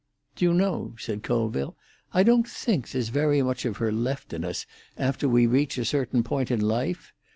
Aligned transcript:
"Do 0.35 0.45
you 0.45 0.53
know," 0.55 0.95
said 0.97 1.21
Colville, 1.21 1.77
"I 2.11 2.23
don't 2.23 2.47
think 2.49 2.89
there's 2.89 3.09
very 3.09 3.43
much 3.43 3.65
of 3.65 3.77
her 3.77 3.91
left 3.91 4.33
in 4.33 4.43
us 4.43 4.65
after 4.97 5.29
we 5.29 5.45
reach 5.45 5.77
a 5.77 5.85
certain 5.85 6.23
point 6.23 6.49
in 6.49 6.59
life? 6.59 7.13